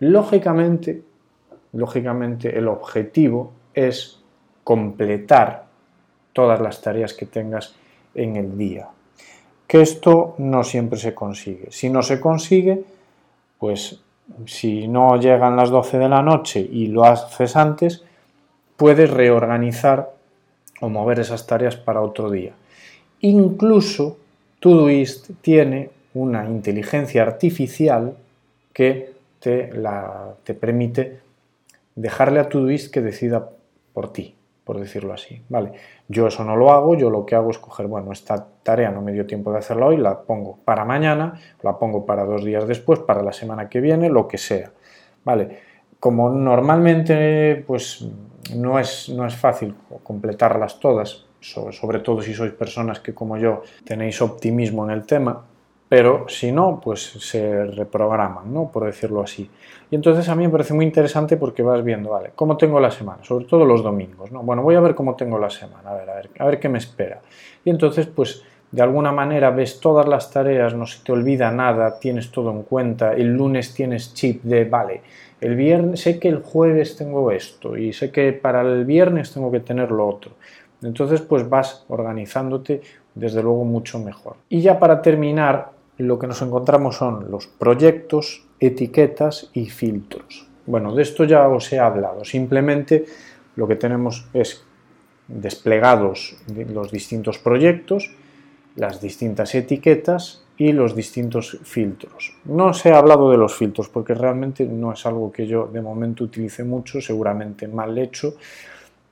lógicamente, 0.00 1.02
lógicamente 1.72 2.56
el 2.56 2.68
objetivo 2.68 3.52
es 3.74 4.22
completar 4.64 5.66
todas 6.32 6.60
las 6.60 6.80
tareas 6.80 7.14
que 7.14 7.26
tengas 7.26 7.74
en 8.14 8.36
el 8.36 8.56
día. 8.56 8.88
Que 9.66 9.82
esto 9.82 10.36
no 10.38 10.62
siempre 10.62 10.98
se 10.98 11.14
consigue. 11.14 11.66
Si 11.70 11.90
no 11.90 12.02
se 12.02 12.20
consigue, 12.20 12.84
pues 13.58 14.00
si 14.46 14.88
no 14.88 15.16
llegan 15.18 15.56
las 15.56 15.70
12 15.70 15.98
de 15.98 16.08
la 16.08 16.22
noche 16.22 16.60
y 16.60 16.86
lo 16.86 17.04
haces 17.04 17.56
antes, 17.56 18.04
puedes 18.76 19.10
reorganizar 19.10 20.12
o 20.80 20.88
mover 20.88 21.20
esas 21.20 21.46
tareas 21.46 21.76
para 21.76 22.00
otro 22.00 22.30
día. 22.30 22.52
Incluso 23.20 24.18
Todoist 24.60 25.30
tiene 25.40 25.90
una 26.14 26.48
inteligencia 26.48 27.22
artificial 27.22 28.16
que 28.72 29.12
te, 29.40 29.72
la, 29.72 30.34
te 30.44 30.54
permite 30.54 31.20
dejarle 31.94 32.40
a 32.40 32.48
Todoist 32.48 32.92
que 32.92 33.00
decida 33.00 33.50
por 33.92 34.12
ti, 34.12 34.34
por 34.64 34.78
decirlo 34.78 35.12
así. 35.12 35.42
Vale, 35.48 35.72
yo 36.08 36.28
eso 36.28 36.44
no 36.44 36.56
lo 36.56 36.72
hago, 36.72 36.96
yo 36.96 37.10
lo 37.10 37.26
que 37.26 37.34
hago 37.34 37.50
es 37.50 37.58
coger, 37.58 37.86
bueno, 37.86 38.12
esta 38.12 38.46
tarea 38.62 38.90
no 38.90 39.02
me 39.02 39.12
dio 39.12 39.26
tiempo 39.26 39.52
de 39.52 39.58
hacerla 39.58 39.86
hoy, 39.86 39.96
la 39.96 40.20
pongo 40.20 40.58
para 40.64 40.84
mañana, 40.84 41.40
la 41.62 41.78
pongo 41.78 42.06
para 42.06 42.24
dos 42.24 42.44
días 42.44 42.66
después, 42.68 43.00
para 43.00 43.22
la 43.22 43.32
semana 43.32 43.68
que 43.68 43.80
viene, 43.80 44.08
lo 44.08 44.28
que 44.28 44.38
sea. 44.38 44.70
Vale, 45.24 45.58
como 45.98 46.30
normalmente 46.30 47.64
pues 47.66 48.06
no 48.54 48.78
es, 48.78 49.08
no 49.08 49.26
es 49.26 49.34
fácil 49.36 49.74
completarlas 50.02 50.80
todas, 50.80 51.24
sobre 51.40 52.00
todo 52.00 52.22
si 52.22 52.34
sois 52.34 52.52
personas 52.52 53.00
que 53.00 53.14
como 53.14 53.36
yo 53.36 53.62
tenéis 53.84 54.20
optimismo 54.20 54.84
en 54.84 54.90
el 54.90 55.06
tema, 55.06 55.44
pero 55.88 56.26
si 56.28 56.52
no, 56.52 56.80
pues 56.82 57.00
se 57.00 57.64
reprograman, 57.64 58.52
¿no? 58.52 58.70
Por 58.70 58.84
decirlo 58.84 59.22
así. 59.22 59.50
Y 59.90 59.94
entonces 59.94 60.28
a 60.28 60.34
mí 60.34 60.44
me 60.44 60.50
parece 60.50 60.74
muy 60.74 60.84
interesante 60.84 61.38
porque 61.38 61.62
vas 61.62 61.82
viendo, 61.82 62.10
vale, 62.10 62.32
cómo 62.34 62.58
tengo 62.58 62.78
la 62.78 62.90
semana, 62.90 63.24
sobre 63.24 63.46
todo 63.46 63.64
los 63.64 63.82
domingos, 63.82 64.30
¿no? 64.30 64.42
Bueno, 64.42 64.62
voy 64.62 64.74
a 64.74 64.80
ver 64.80 64.94
cómo 64.94 65.16
tengo 65.16 65.38
la 65.38 65.48
semana, 65.48 65.90
a 65.90 65.94
ver, 65.94 66.10
a 66.10 66.14
ver, 66.16 66.30
a 66.38 66.44
ver 66.44 66.60
qué 66.60 66.68
me 66.68 66.78
espera. 66.78 67.22
Y 67.64 67.70
entonces, 67.70 68.06
pues 68.06 68.44
de 68.70 68.82
alguna 68.82 69.12
manera 69.12 69.50
ves 69.50 69.80
todas 69.80 70.06
las 70.06 70.30
tareas, 70.30 70.74
no 70.74 70.84
se 70.84 71.02
te 71.02 71.12
olvida 71.12 71.50
nada, 71.50 71.98
tienes 71.98 72.30
todo 72.30 72.50
en 72.50 72.64
cuenta, 72.64 73.14
el 73.14 73.34
lunes 73.34 73.72
tienes 73.72 74.12
chip 74.12 74.42
de, 74.42 74.66
vale, 74.66 75.00
el 75.40 75.56
viernes, 75.56 76.00
sé 76.00 76.18
que 76.18 76.28
el 76.28 76.42
jueves 76.42 76.96
tengo 76.96 77.30
esto 77.30 77.76
y 77.76 77.92
sé 77.92 78.10
que 78.10 78.32
para 78.32 78.62
el 78.62 78.84
viernes 78.84 79.32
tengo 79.32 79.50
que 79.50 79.60
tener 79.60 79.90
lo 79.90 80.08
otro. 80.08 80.32
Entonces, 80.82 81.20
pues 81.20 81.48
vas 81.48 81.84
organizándote 81.88 82.82
desde 83.14 83.42
luego 83.42 83.64
mucho 83.64 83.98
mejor. 83.98 84.36
Y 84.48 84.60
ya 84.60 84.78
para 84.78 85.02
terminar, 85.02 85.72
lo 85.98 86.18
que 86.18 86.28
nos 86.28 86.40
encontramos 86.42 86.96
son 86.96 87.30
los 87.30 87.46
proyectos, 87.46 88.46
etiquetas 88.60 89.50
y 89.52 89.66
filtros. 89.66 90.46
Bueno, 90.66 90.94
de 90.94 91.02
esto 91.02 91.24
ya 91.24 91.48
os 91.48 91.72
he 91.72 91.78
hablado. 91.78 92.24
Simplemente 92.24 93.04
lo 93.56 93.66
que 93.66 93.76
tenemos 93.76 94.28
es 94.32 94.64
desplegados 95.26 96.36
los 96.72 96.90
distintos 96.90 97.38
proyectos, 97.38 98.14
las 98.76 99.00
distintas 99.00 99.54
etiquetas 99.54 100.44
y 100.58 100.72
los 100.72 100.94
distintos 100.96 101.56
filtros. 101.62 102.36
No 102.44 102.66
os 102.66 102.84
he 102.84 102.92
hablado 102.92 103.30
de 103.30 103.38
los 103.38 103.54
filtros 103.54 103.88
porque 103.88 104.12
realmente 104.12 104.66
no 104.66 104.92
es 104.92 105.06
algo 105.06 105.30
que 105.30 105.46
yo 105.46 105.68
de 105.68 105.80
momento 105.80 106.24
utilice 106.24 106.64
mucho, 106.64 107.00
seguramente 107.00 107.68
mal 107.68 107.96
hecho, 107.96 108.34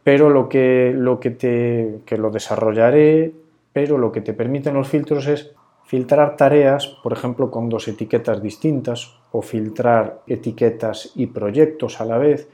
pero 0.03 0.29
lo 0.29 0.49
que, 0.49 0.93
lo 0.95 1.19
que 1.21 1.31
te 1.31 2.01
que 2.05 2.19
lo 2.19 2.31
desarrollaré, 2.31 3.33
pero 3.73 3.97
lo 3.97 4.11
que 4.11 4.21
te 4.21 4.35
permiten 4.35 4.75
los 4.75 4.89
filtros 4.89 5.27
es 5.29 5.53
filtrar 5.85 6.37
tareas, 6.37 6.89
por 7.03 7.13
ejemplo, 7.13 7.49
con 7.51 7.69
dos 7.69 7.87
etiquetas 7.87 8.43
distintas 8.43 9.15
o 9.31 9.41
filtrar 9.41 10.23
etiquetas 10.27 11.13
y 11.15 11.29
proyectos 11.29 12.01
a 12.01 12.05
la 12.05 12.19
vez. 12.19 12.49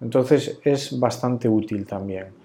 Entonces 0.00 0.58
es 0.64 0.98
bastante 0.98 1.46
útil 1.46 1.86
también. 1.86 2.39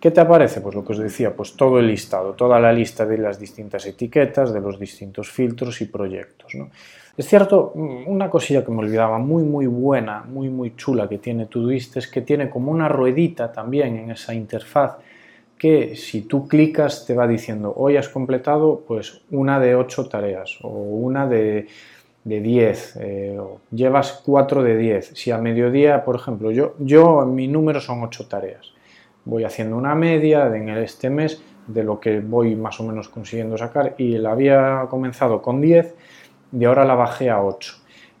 ¿Qué 0.00 0.12
te 0.12 0.20
aparece? 0.20 0.60
Pues 0.60 0.74
lo 0.76 0.84
que 0.84 0.92
os 0.92 0.98
decía, 0.98 1.34
pues 1.34 1.56
todo 1.56 1.80
el 1.80 1.88
listado, 1.88 2.34
toda 2.34 2.60
la 2.60 2.72
lista 2.72 3.04
de 3.04 3.18
las 3.18 3.40
distintas 3.40 3.84
etiquetas, 3.84 4.52
de 4.52 4.60
los 4.60 4.78
distintos 4.78 5.28
filtros 5.28 5.80
y 5.80 5.86
proyectos. 5.86 6.52
Es 7.16 7.26
cierto, 7.26 7.72
una 7.72 8.30
cosilla 8.30 8.64
que 8.64 8.70
me 8.70 8.78
olvidaba, 8.78 9.18
muy 9.18 9.42
muy 9.42 9.66
buena, 9.66 10.22
muy 10.22 10.50
muy 10.50 10.76
chula 10.76 11.08
que 11.08 11.18
tiene 11.18 11.46
Todoist 11.46 11.96
es 11.96 12.06
que 12.06 12.20
tiene 12.20 12.48
como 12.48 12.70
una 12.70 12.88
ruedita 12.88 13.50
también 13.50 13.96
en 13.96 14.10
esa 14.12 14.34
interfaz 14.34 14.98
que 15.58 15.96
si 15.96 16.22
tú 16.22 16.46
clicas 16.46 17.04
te 17.04 17.14
va 17.14 17.26
diciendo 17.26 17.74
hoy 17.76 17.96
has 17.96 18.08
completado 18.08 18.84
pues 18.86 19.22
una 19.32 19.58
de 19.58 19.74
ocho 19.74 20.08
tareas 20.08 20.58
o 20.62 20.68
una 20.68 21.26
de, 21.26 21.66
de 22.22 22.40
10, 22.40 22.98
eh, 23.00 23.40
llevas 23.72 24.22
cuatro 24.24 24.62
de 24.62 24.76
10. 24.76 25.12
Si 25.14 25.32
a 25.32 25.38
mediodía, 25.38 26.04
por 26.04 26.14
ejemplo, 26.14 26.52
yo, 26.52 26.74
yo 26.78 27.26
mi 27.26 27.48
número 27.48 27.80
son 27.80 28.02
ocho 28.04 28.28
tareas. 28.28 28.77
Voy 29.28 29.44
haciendo 29.44 29.76
una 29.76 29.94
media 29.94 30.46
en 30.56 30.70
este 30.70 31.10
mes 31.10 31.42
de 31.66 31.84
lo 31.84 32.00
que 32.00 32.20
voy 32.20 32.56
más 32.56 32.80
o 32.80 32.84
menos 32.84 33.10
consiguiendo 33.10 33.58
sacar 33.58 33.94
y 33.98 34.16
la 34.16 34.30
había 34.30 34.86
comenzado 34.88 35.42
con 35.42 35.60
10 35.60 35.94
y 36.58 36.64
ahora 36.64 36.86
la 36.86 36.94
bajé 36.94 37.28
a 37.28 37.42
8. 37.42 37.74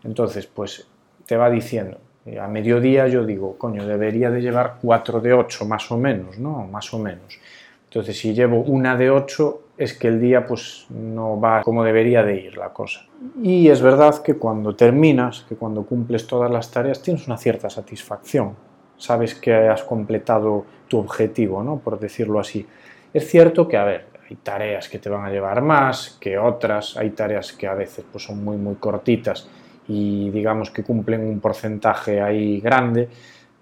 Entonces, 0.04 0.46
pues 0.46 0.86
te 1.24 1.38
va 1.38 1.48
diciendo, 1.48 1.96
a 2.38 2.46
mediodía 2.46 3.08
yo 3.08 3.24
digo, 3.24 3.56
coño, 3.56 3.86
debería 3.86 4.30
de 4.30 4.42
llevar 4.42 4.74
4 4.82 5.20
de 5.22 5.32
8 5.32 5.64
más 5.64 5.90
o 5.90 5.96
menos, 5.96 6.38
¿no? 6.38 6.66
Más 6.66 6.92
o 6.92 6.98
menos. 6.98 7.40
Entonces, 7.84 8.18
si 8.18 8.34
llevo 8.34 8.60
una 8.60 8.94
de 8.94 9.08
8, 9.10 9.62
es 9.78 9.94
que 9.94 10.08
el 10.08 10.20
día 10.20 10.46
pues 10.46 10.84
no 10.90 11.40
va 11.40 11.62
como 11.62 11.84
debería 11.84 12.22
de 12.22 12.34
ir 12.34 12.58
la 12.58 12.68
cosa. 12.68 13.06
Y 13.42 13.70
es 13.70 13.80
verdad 13.80 14.22
que 14.22 14.34
cuando 14.34 14.76
terminas, 14.76 15.46
que 15.48 15.56
cuando 15.56 15.86
cumples 15.86 16.26
todas 16.26 16.50
las 16.50 16.70
tareas, 16.70 17.00
tienes 17.00 17.26
una 17.26 17.38
cierta 17.38 17.70
satisfacción. 17.70 18.67
Sabes 18.98 19.34
que 19.34 19.54
has 19.54 19.82
completado 19.82 20.64
tu 20.88 20.98
objetivo, 20.98 21.62
¿no? 21.62 21.78
Por 21.78 21.98
decirlo 21.98 22.40
así. 22.40 22.66
Es 23.12 23.28
cierto 23.28 23.66
que, 23.66 23.76
a 23.76 23.84
ver, 23.84 24.06
hay 24.28 24.36
tareas 24.36 24.88
que 24.88 24.98
te 24.98 25.08
van 25.08 25.24
a 25.24 25.30
llevar 25.30 25.62
más 25.62 26.18
que 26.20 26.38
otras, 26.38 26.96
hay 26.96 27.10
tareas 27.10 27.52
que 27.52 27.66
a 27.66 27.74
veces 27.74 28.04
pues, 28.10 28.24
son 28.24 28.44
muy, 28.44 28.56
muy 28.56 28.74
cortitas 28.76 29.48
y 29.88 30.30
digamos 30.30 30.70
que 30.70 30.82
cumplen 30.82 31.22
un 31.22 31.40
porcentaje 31.40 32.20
ahí 32.20 32.60
grande, 32.60 33.08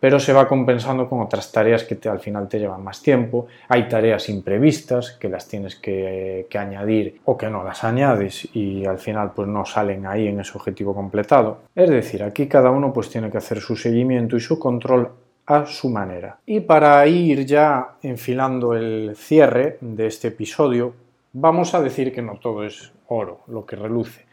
pero 0.01 0.19
se 0.19 0.33
va 0.33 0.49
compensando 0.49 1.09
con 1.09 1.21
otras 1.21 1.51
tareas 1.53 1.85
que 1.85 1.95
te, 1.95 2.09
al 2.09 2.19
final 2.19 2.49
te 2.49 2.59
llevan 2.59 2.83
más 2.83 3.01
tiempo. 3.01 3.47
Hay 3.69 3.89
tareas 3.89 4.29
imprevistas 4.29 5.13
que 5.13 5.29
las 5.29 5.49
tienes 5.49 5.77
que, 5.77 6.47
que, 6.51 6.59
añadir 6.59 7.21
o 7.25 7.37
que 7.37 7.49
no 7.49 7.63
las 7.63 7.85
añades 7.85 8.49
y 8.55 8.85
al 8.85 8.99
final 8.99 9.33
pues 9.35 9.49
no 9.49 9.65
salen 9.65 10.05
ahí 10.07 10.27
en 10.27 10.41
ese 10.41 10.53
objetivo 10.59 10.95
completado. 10.95 11.63
Es 11.75 11.89
decir, 11.89 12.23
aquí 12.23 12.47
cada 12.47 12.71
uno 12.71 12.93
pues 12.93 13.09
tiene 13.09 13.31
que 13.31 13.39
hacer 13.39 13.61
su 13.61 13.77
seguimiento 13.77 14.37
y 14.37 14.41
su 14.41 14.59
control 14.59 15.11
a 15.47 15.67
su 15.67 15.89
manera. 15.89 16.39
Y 16.45 16.61
para 16.61 17.07
ir 17.07 17.47
ya 17.47 17.97
enfilando 18.03 18.75
el 18.75 19.15
cierre 19.17 19.79
de 19.81 20.07
este 20.07 20.29
episodio, 20.29 20.95
vamos 21.33 21.75
a 21.75 21.81
decir 21.81 22.13
que 22.13 22.23
no 22.23 22.39
todo 22.39 22.65
es 22.65 22.93
oro 23.09 23.41
lo 23.47 23.65
que 23.65 23.77
reluce 23.77 24.27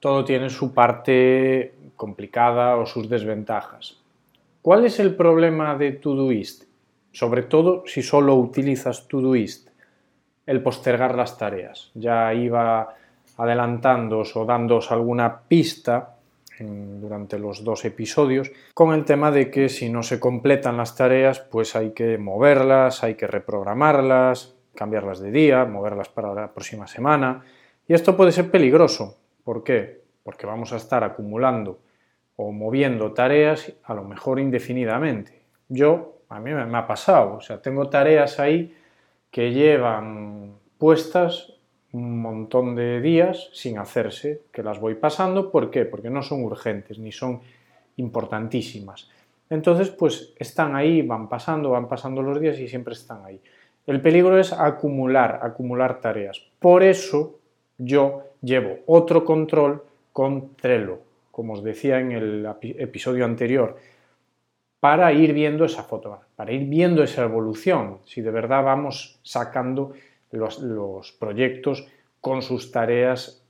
todo 0.00 0.24
tiene 0.24 0.50
su 0.50 0.72
parte 0.72 1.74
complicada 1.96 2.76
o 2.76 2.86
sus 2.86 3.08
desventajas. 3.08 3.98
¿Cuál 4.62 4.84
es 4.84 5.00
el 5.00 5.14
problema 5.14 5.76
de 5.76 5.92
Todoist? 5.92 6.64
Sobre 7.12 7.42
todo 7.42 7.82
si 7.86 8.02
solo 8.02 8.34
utilizas 8.36 9.08
Todoist, 9.08 9.68
el 10.44 10.62
postergar 10.62 11.14
las 11.14 11.38
tareas. 11.38 11.90
Ya 11.94 12.32
iba 12.34 12.94
adelantándoos 13.36 14.36
o 14.36 14.44
dándoos 14.44 14.92
alguna 14.92 15.40
pista 15.40 16.15
durante 16.58 17.38
los 17.38 17.64
dos 17.64 17.84
episodios 17.84 18.50
con 18.74 18.94
el 18.94 19.04
tema 19.04 19.30
de 19.30 19.50
que 19.50 19.68
si 19.68 19.90
no 19.90 20.02
se 20.02 20.18
completan 20.20 20.76
las 20.76 20.96
tareas 20.96 21.40
pues 21.40 21.76
hay 21.76 21.90
que 21.90 22.18
moverlas, 22.18 23.04
hay 23.04 23.14
que 23.14 23.26
reprogramarlas, 23.26 24.56
cambiarlas 24.74 25.20
de 25.20 25.30
día, 25.30 25.64
moverlas 25.64 26.08
para 26.08 26.34
la 26.34 26.52
próxima 26.52 26.86
semana 26.86 27.44
y 27.86 27.94
esto 27.94 28.16
puede 28.16 28.32
ser 28.32 28.50
peligroso 28.50 29.16
¿Por 29.46 29.62
qué? 29.62 30.02
Porque 30.24 30.44
vamos 30.44 30.72
a 30.72 30.76
estar 30.76 31.04
acumulando 31.04 31.78
o 32.34 32.50
moviendo 32.50 33.12
tareas 33.12 33.72
a 33.84 33.94
lo 33.94 34.02
mejor 34.02 34.40
indefinidamente. 34.40 35.44
Yo, 35.68 36.18
a 36.28 36.40
mí 36.40 36.50
me 36.52 36.76
ha 36.76 36.86
pasado, 36.88 37.36
o 37.36 37.40
sea, 37.40 37.62
tengo 37.62 37.88
tareas 37.88 38.40
ahí 38.40 38.76
que 39.30 39.52
llevan 39.52 40.56
puestas 40.78 41.55
un 41.96 42.20
montón 42.20 42.74
de 42.74 43.00
días 43.00 43.48
sin 43.52 43.78
hacerse, 43.78 44.42
que 44.52 44.62
las 44.62 44.78
voy 44.78 44.96
pasando. 44.96 45.50
¿Por 45.50 45.70
qué? 45.70 45.86
Porque 45.86 46.10
no 46.10 46.22
son 46.22 46.44
urgentes 46.44 46.98
ni 46.98 47.10
son 47.10 47.40
importantísimas. 47.96 49.08
Entonces, 49.48 49.88
pues 49.88 50.34
están 50.38 50.76
ahí, 50.76 51.00
van 51.00 51.28
pasando, 51.28 51.70
van 51.70 51.88
pasando 51.88 52.20
los 52.20 52.38
días 52.38 52.58
y 52.58 52.68
siempre 52.68 52.92
están 52.92 53.24
ahí. 53.24 53.40
El 53.86 54.02
peligro 54.02 54.38
es 54.38 54.52
acumular, 54.52 55.40
acumular 55.42 56.00
tareas. 56.00 56.42
Por 56.58 56.82
eso 56.82 57.38
yo 57.78 58.24
llevo 58.42 58.80
otro 58.86 59.24
control 59.24 59.82
con 60.12 60.54
Trello. 60.56 60.98
Como 61.30 61.54
os 61.54 61.62
decía 61.62 61.98
en 62.00 62.12
el 62.12 62.46
episodio 62.60 63.24
anterior, 63.24 63.76
para 64.80 65.12
ir 65.12 65.32
viendo 65.32 65.64
esa 65.64 65.82
foto, 65.82 66.20
para 66.34 66.52
ir 66.52 66.68
viendo 66.68 67.02
esa 67.02 67.22
evolución, 67.22 67.98
si 68.04 68.20
de 68.20 68.30
verdad 68.30 68.64
vamos 68.64 69.18
sacando 69.22 69.92
los, 70.36 71.12
proyectos 71.18 71.86
con 72.20 72.42
sus 72.42 72.70
tareas 72.70 73.42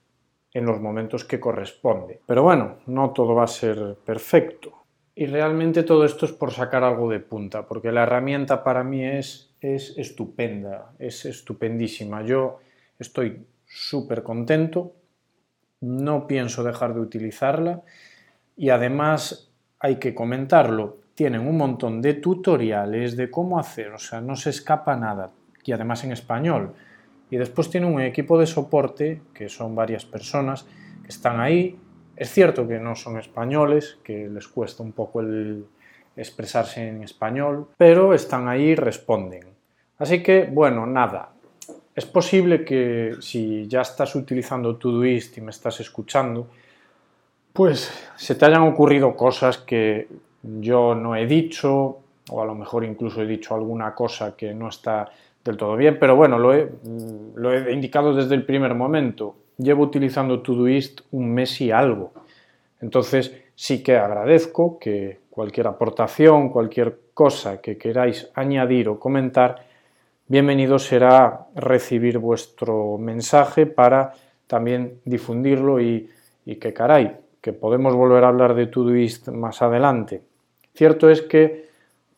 en 0.52 0.64
los 0.64 0.80
momentos 0.80 1.24
que 1.24 1.40
corresponde. 1.40 2.20
Pero 2.26 2.42
bueno, 2.42 2.78
no 2.86 3.10
todo 3.10 3.34
va 3.34 3.44
a 3.44 3.48
ser 3.48 3.96
perfecto. 4.04 4.72
Y 5.14 5.26
realmente 5.26 5.82
todo 5.82 6.04
esto 6.04 6.26
es 6.26 6.32
por 6.32 6.52
sacar 6.52 6.84
algo 6.84 7.10
de 7.10 7.20
punta, 7.20 7.66
porque 7.66 7.92
la 7.92 8.02
herramienta 8.02 8.62
para 8.62 8.84
mí 8.84 9.04
es, 9.04 9.54
es 9.60 9.96
estupenda, 9.96 10.92
es 10.98 11.24
estupendísima. 11.24 12.22
Yo 12.22 12.58
estoy 12.98 13.46
súper 13.64 14.22
contento, 14.22 14.92
no 15.80 16.26
pienso 16.26 16.62
dejar 16.62 16.94
de 16.94 17.00
utilizarla 17.00 17.82
y 18.56 18.70
además 18.70 19.50
hay 19.78 19.96
que 19.96 20.14
comentarlo, 20.14 20.98
tienen 21.14 21.46
un 21.46 21.56
montón 21.56 22.02
de 22.02 22.14
tutoriales 22.14 23.16
de 23.16 23.30
cómo 23.30 23.58
hacer, 23.58 23.92
o 23.92 23.98
sea, 23.98 24.20
no 24.20 24.36
se 24.36 24.50
escapa 24.50 24.96
nada 24.96 25.32
y 25.66 25.72
además 25.72 26.04
en 26.04 26.12
español. 26.12 26.74
Y 27.30 27.36
después 27.36 27.68
tiene 27.68 27.86
un 27.86 28.00
equipo 28.00 28.38
de 28.38 28.46
soporte, 28.46 29.20
que 29.34 29.48
son 29.48 29.74
varias 29.74 30.04
personas, 30.04 30.64
que 31.02 31.08
están 31.08 31.40
ahí. 31.40 31.78
Es 32.14 32.30
cierto 32.30 32.66
que 32.66 32.78
no 32.78 32.94
son 32.94 33.18
españoles, 33.18 33.98
que 34.02 34.28
les 34.28 34.48
cuesta 34.48 34.82
un 34.82 34.92
poco 34.92 35.20
el 35.20 35.66
expresarse 36.16 36.88
en 36.88 37.02
español, 37.02 37.68
pero 37.76 38.14
están 38.14 38.48
ahí 38.48 38.68
y 38.68 38.74
responden. 38.74 39.44
Así 39.98 40.22
que, 40.22 40.48
bueno, 40.50 40.86
nada. 40.86 41.30
Es 41.94 42.06
posible 42.06 42.64
que 42.64 43.16
si 43.20 43.66
ya 43.66 43.80
estás 43.80 44.14
utilizando 44.14 44.76
Todoist 44.76 45.36
y 45.38 45.40
me 45.40 45.50
estás 45.50 45.80
escuchando, 45.80 46.48
pues 47.52 47.90
se 48.16 48.34
te 48.34 48.44
hayan 48.44 48.62
ocurrido 48.62 49.16
cosas 49.16 49.58
que 49.58 50.08
yo 50.42 50.94
no 50.94 51.16
he 51.16 51.26
dicho, 51.26 51.98
o 52.30 52.42
a 52.42 52.46
lo 52.46 52.54
mejor 52.54 52.84
incluso 52.84 53.22
he 53.22 53.26
dicho 53.26 53.54
alguna 53.54 53.94
cosa 53.94 54.36
que 54.36 54.52
no 54.52 54.68
está 54.68 55.10
del 55.46 55.56
todo 55.56 55.76
bien, 55.76 55.98
pero 55.98 56.16
bueno, 56.16 56.38
lo 56.38 56.52
he, 56.52 56.68
lo 57.34 57.52
he 57.52 57.72
indicado 57.72 58.14
desde 58.14 58.34
el 58.34 58.44
primer 58.44 58.74
momento. 58.74 59.36
Llevo 59.56 59.84
utilizando 59.84 60.42
Todoist 60.42 61.00
un 61.12 61.32
mes 61.32 61.60
y 61.60 61.70
algo. 61.70 62.12
Entonces 62.80 63.34
sí 63.54 63.82
que 63.82 63.96
agradezco 63.96 64.78
que 64.78 65.20
cualquier 65.30 65.68
aportación, 65.68 66.50
cualquier 66.50 66.98
cosa 67.14 67.60
que 67.60 67.78
queráis 67.78 68.30
añadir 68.34 68.88
o 68.88 69.00
comentar, 69.00 69.64
bienvenido 70.28 70.78
será 70.78 71.46
recibir 71.54 72.18
vuestro 72.18 72.98
mensaje 72.98 73.64
para 73.64 74.12
también 74.46 75.00
difundirlo 75.04 75.80
y, 75.80 76.10
y 76.44 76.56
que 76.56 76.72
caray, 76.72 77.16
que 77.40 77.52
podemos 77.52 77.94
volver 77.94 78.24
a 78.24 78.28
hablar 78.28 78.54
de 78.54 78.66
Todoist 78.66 79.28
más 79.28 79.62
adelante. 79.62 80.22
Cierto 80.74 81.08
es 81.08 81.22
que 81.22 81.66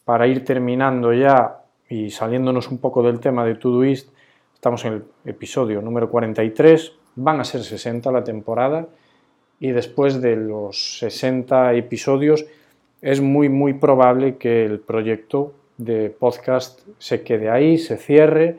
para 0.04 0.26
ir 0.26 0.44
terminando 0.44 1.12
ya 1.12 1.57
y 1.88 2.10
saliéndonos 2.10 2.70
un 2.70 2.78
poco 2.78 3.02
del 3.02 3.20
tema 3.20 3.44
de 3.44 3.54
Todoist, 3.54 4.10
estamos 4.54 4.84
en 4.84 4.92
el 4.94 5.04
episodio 5.24 5.80
número 5.80 6.10
43, 6.10 6.92
van 7.16 7.40
a 7.40 7.44
ser 7.44 7.62
60 7.62 8.12
la 8.12 8.24
temporada 8.24 8.86
y 9.60 9.70
después 9.70 10.20
de 10.20 10.36
los 10.36 10.98
60 10.98 11.74
episodios 11.74 12.46
es 13.00 13.20
muy 13.20 13.48
muy 13.48 13.74
probable 13.74 14.36
que 14.36 14.64
el 14.64 14.80
proyecto 14.80 15.54
de 15.76 16.10
podcast 16.10 16.80
se 16.98 17.22
quede 17.22 17.48
ahí, 17.48 17.78
se 17.78 17.96
cierre 17.96 18.58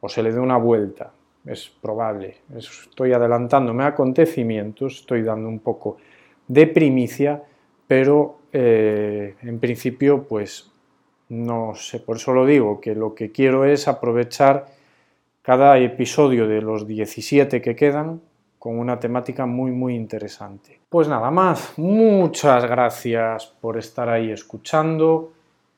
o 0.00 0.08
se 0.08 0.22
le 0.22 0.32
dé 0.32 0.40
una 0.40 0.56
vuelta. 0.56 1.12
Es 1.44 1.68
probable. 1.80 2.38
Estoy 2.56 3.12
adelantándome 3.12 3.84
a 3.84 3.88
acontecimientos, 3.88 5.00
estoy 5.00 5.22
dando 5.22 5.48
un 5.48 5.60
poco 5.60 5.98
de 6.48 6.66
primicia, 6.66 7.42
pero 7.86 8.38
eh, 8.52 9.36
en 9.42 9.60
principio 9.60 10.24
pues 10.24 10.72
no 11.28 11.74
sé, 11.74 12.00
por 12.00 12.16
eso 12.16 12.32
lo 12.32 12.46
digo, 12.46 12.80
que 12.80 12.94
lo 12.94 13.14
que 13.14 13.32
quiero 13.32 13.64
es 13.64 13.88
aprovechar 13.88 14.66
cada 15.42 15.78
episodio 15.78 16.46
de 16.46 16.60
los 16.60 16.86
17 16.86 17.60
que 17.60 17.76
quedan 17.76 18.20
con 18.58 18.78
una 18.78 18.98
temática 18.98 19.46
muy 19.46 19.70
muy 19.70 19.94
interesante. 19.94 20.80
Pues 20.88 21.08
nada 21.08 21.30
más, 21.30 21.74
muchas 21.78 22.64
gracias 22.64 23.46
por 23.60 23.78
estar 23.78 24.08
ahí 24.08 24.30
escuchando, 24.30 25.32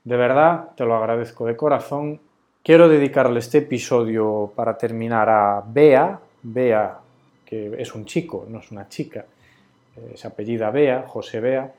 de 0.05 0.17
verdad 0.17 0.71
te 0.77 0.85
lo 0.85 0.95
agradezco 0.95 1.47
de 1.47 1.57
corazón. 1.57 2.21
Quiero 2.63 2.89
dedicarle 2.89 3.39
este 3.39 3.59
episodio 3.59 4.53
para 4.55 4.77
terminar 4.77 5.29
a 5.29 5.63
Bea, 5.67 6.19
Bea 6.43 6.99
que 7.45 7.75
es 7.79 7.95
un 7.95 8.05
chico, 8.05 8.45
no 8.49 8.59
es 8.59 8.71
una 8.71 8.89
chica, 8.91 9.25
es 10.13 10.23
apellida 10.27 10.71
Bea, 10.71 11.05
José 11.09 11.41
Bea, 11.41 11.73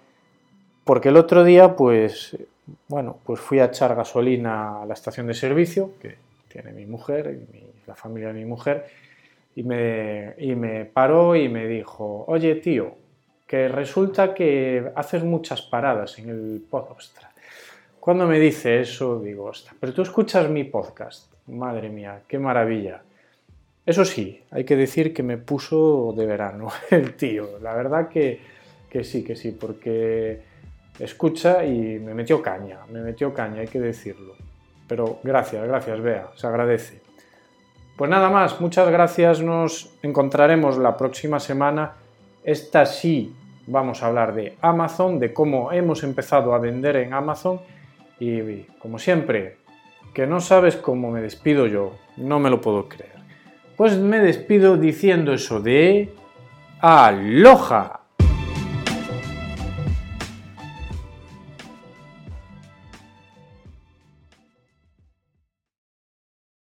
porque 0.84 1.10
el 1.10 1.18
otro 1.18 1.44
día 1.44 1.76
pues 1.76 2.36
bueno, 2.88 3.18
pues 3.24 3.40
fui 3.40 3.60
a 3.60 3.66
echar 3.66 3.96
gasolina 3.96 4.82
a 4.82 4.86
la 4.86 4.94
estación 4.94 5.28
de 5.28 5.34
servicio 5.34 5.94
que 6.02 6.16
tiene 6.48 6.72
mi 6.72 6.86
mujer, 6.86 7.40
la 7.88 7.96
familia 7.96 8.30
de 8.30 8.34
mi 8.34 8.46
mujer, 8.46 8.88
y 9.56 9.64
me, 9.64 10.34
y 10.38 10.56
me 10.56 10.86
paró 10.86 11.36
y 11.36 11.50
me 11.50 11.68
dijo, 11.68 12.26
oye 12.28 12.56
tío, 12.56 12.96
que 13.48 13.68
resulta 13.68 14.34
que 14.34 14.92
haces 14.96 15.24
muchas 15.24 15.62
paradas 15.62 16.20
en 16.20 16.30
el 16.30 16.64
podcast. 16.70 17.18
Cuando 18.00 18.26
me 18.26 18.40
dice 18.40 18.80
eso, 18.80 19.20
digo, 19.20 19.46
ostras, 19.46 19.76
pero 19.80 19.94
tú 19.94 20.02
escuchas 20.02 20.50
mi 20.50 20.64
podcast. 20.64 21.34
Madre 21.48 21.90
mía, 21.90 22.22
qué 22.28 22.40
maravilla. 22.40 23.02
Eso 23.86 24.06
sí, 24.06 24.44
hay 24.52 24.66
que 24.66 24.76
decir 24.76 25.14
que 25.14 25.24
me 25.24 25.38
puso 25.38 26.14
de 26.16 26.26
verano 26.26 26.68
el 26.92 27.16
tío. 27.16 27.60
La 27.62 27.74
verdad 27.74 28.08
que, 28.08 28.40
que 28.90 29.04
sí, 29.04 29.24
que 29.24 29.36
sí, 29.36 29.52
porque 29.52 30.42
escucha 31.00 31.66
y 31.66 32.00
me 32.00 32.14
metió 32.14 32.42
caña, 32.42 32.80
me 32.92 33.02
metió 33.02 33.34
caña, 33.34 33.62
hay 33.62 33.68
que 33.68 33.80
decirlo. 33.80 34.36
Pero 34.88 35.20
gracias, 35.24 35.68
gracias, 35.68 36.02
Bea, 36.02 36.30
se 36.36 36.48
agradece. 36.48 37.02
Pues 37.96 38.10
nada 38.10 38.30
más, 38.30 38.60
muchas 38.62 38.90
gracias, 38.90 39.42
nos 39.42 39.94
encontraremos 40.02 40.78
la 40.78 40.96
próxima 40.98 41.40
semana. 41.40 41.94
Esta 42.44 42.86
sí 42.86 43.36
vamos 43.68 44.02
a 44.02 44.08
hablar 44.08 44.34
de 44.34 44.58
Amazon, 44.62 45.20
de 45.20 45.34
cómo 45.34 45.72
hemos 45.72 46.04
empezado 46.04 46.54
a 46.54 46.60
vender 46.60 46.96
en 46.96 47.14
Amazon 47.14 47.62
y 48.20 48.64
como 48.80 49.00
siempre, 49.00 49.58
que 50.14 50.26
no 50.26 50.42
sabes 50.42 50.76
cómo 50.76 51.12
me 51.12 51.22
despido 51.22 51.68
yo, 51.68 51.96
no 52.18 52.40
me 52.40 52.50
lo 52.50 52.60
puedo 52.60 52.90
creer. 52.90 53.20
Pues 53.78 53.98
me 53.98 54.20
despido 54.20 54.76
diciendo 54.76 55.32
eso 55.34 55.62
de... 55.62 56.14
¡Aloha! 56.82 57.99